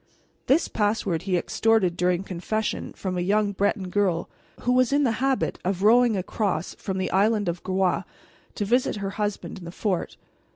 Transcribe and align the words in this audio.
This 0.47 0.67
password 0.67 1.21
he 1.29 1.37
extorted 1.37 1.95
during 1.95 2.23
confession 2.23 2.91
from 2.93 3.19
a 3.19 3.21
young 3.21 3.51
Breton 3.51 3.89
girl 3.91 4.31
who 4.61 4.71
was 4.73 4.91
in 4.91 5.03
the 5.03 5.11
habit 5.21 5.59
of 5.63 5.83
rowing 5.83 6.17
across 6.17 6.73
from 6.73 6.97
the 6.97 7.11
island 7.11 7.47
of 7.47 7.61
Groix 7.61 8.01
to 8.55 8.65
visit 8.65 8.95
her 8.95 9.11
husband 9.11 9.59
in 9.59 9.65
the 9.65 9.71
fort. 9.71 10.17